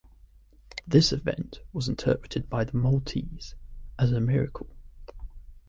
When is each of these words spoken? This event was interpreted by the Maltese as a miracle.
This 0.87 1.11
event 1.13 1.59
was 1.73 1.87
interpreted 1.87 2.49
by 2.49 2.63
the 2.63 2.75
Maltese 2.75 3.53
as 3.99 4.11
a 4.11 4.19
miracle. 4.19 4.75